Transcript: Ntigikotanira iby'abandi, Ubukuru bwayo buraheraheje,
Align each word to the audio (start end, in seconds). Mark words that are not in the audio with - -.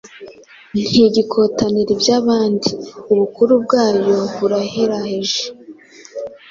Ntigikotanira 0.91 1.89
iby'abandi, 1.95 2.69
Ubukuru 3.11 3.53
bwayo 3.63 4.17
buraheraheje, 4.37 5.41